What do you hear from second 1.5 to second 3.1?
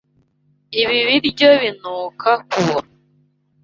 binuka kubora.